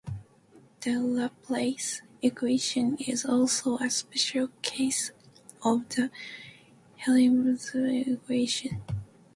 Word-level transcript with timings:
The 0.79 0.99
Laplace 0.99 2.01
equation 2.23 2.97
is 2.97 3.23
also 3.23 3.77
a 3.77 3.87
special 3.91 4.49
case 4.63 5.11
of 5.63 5.87
the 5.89 6.09
Helmholtz 6.97 7.75
equation. 7.75 8.81